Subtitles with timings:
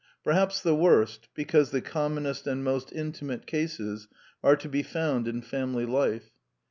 [0.23, 4.07] Perhaps the worst, be cause the commonest and most intimate cases,
[4.43, 6.31] are to be found in family life.